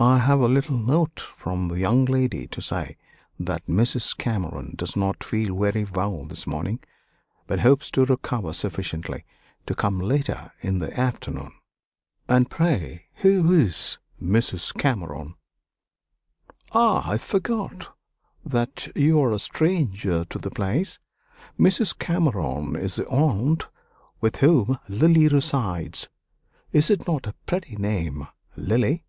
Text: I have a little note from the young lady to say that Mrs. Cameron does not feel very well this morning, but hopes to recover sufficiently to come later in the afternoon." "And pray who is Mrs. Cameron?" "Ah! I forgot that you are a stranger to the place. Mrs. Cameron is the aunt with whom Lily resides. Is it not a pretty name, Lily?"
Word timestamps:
I 0.00 0.18
have 0.18 0.38
a 0.38 0.46
little 0.46 0.76
note 0.76 1.18
from 1.18 1.66
the 1.66 1.80
young 1.80 2.04
lady 2.04 2.46
to 2.46 2.60
say 2.60 2.96
that 3.40 3.66
Mrs. 3.66 4.16
Cameron 4.16 4.74
does 4.76 4.94
not 4.94 5.24
feel 5.24 5.58
very 5.58 5.82
well 5.82 6.24
this 6.24 6.46
morning, 6.46 6.78
but 7.48 7.58
hopes 7.58 7.90
to 7.90 8.04
recover 8.04 8.52
sufficiently 8.52 9.24
to 9.66 9.74
come 9.74 9.98
later 9.98 10.52
in 10.60 10.78
the 10.78 10.96
afternoon." 10.96 11.50
"And 12.28 12.48
pray 12.48 13.06
who 13.14 13.50
is 13.50 13.98
Mrs. 14.22 14.72
Cameron?" 14.78 15.34
"Ah! 16.70 17.02
I 17.10 17.16
forgot 17.16 17.88
that 18.44 18.86
you 18.96 19.20
are 19.20 19.32
a 19.32 19.40
stranger 19.40 20.24
to 20.26 20.38
the 20.38 20.52
place. 20.52 21.00
Mrs. 21.58 21.98
Cameron 21.98 22.76
is 22.76 22.94
the 22.94 23.08
aunt 23.08 23.66
with 24.20 24.36
whom 24.36 24.78
Lily 24.88 25.26
resides. 25.26 26.08
Is 26.70 26.88
it 26.88 27.08
not 27.08 27.26
a 27.26 27.34
pretty 27.46 27.74
name, 27.74 28.28
Lily?" 28.54 29.02